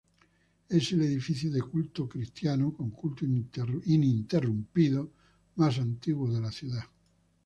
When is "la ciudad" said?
6.41-6.85